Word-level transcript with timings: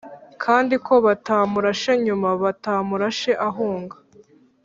kandi 0.43 0.75
ko 0.85 0.93
batamurashe 1.05 1.89
inyuma 1.99 2.29
batamurashe 2.43 3.31
ahunga 3.47 3.95